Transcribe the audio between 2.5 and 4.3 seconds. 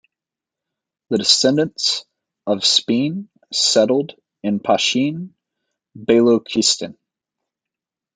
Speen settled